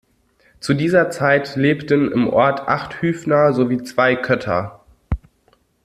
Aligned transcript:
Zu 0.59 0.73
dieser 0.73 1.11
Zeit 1.11 1.55
lebten 1.55 2.11
im 2.11 2.27
Ort 2.27 2.67
acht 2.67 3.03
Hüfner 3.03 3.53
sowie 3.53 3.83
zwei 3.83 4.15
Kötter. 4.15 4.79